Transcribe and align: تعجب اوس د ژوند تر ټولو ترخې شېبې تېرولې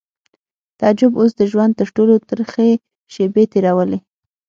تعجب 0.79 1.11
اوس 1.17 1.31
د 1.37 1.41
ژوند 1.51 1.73
تر 1.79 1.87
ټولو 1.95 2.15
ترخې 2.29 2.69
شېبې 3.13 3.43
تېرولې 3.53 3.99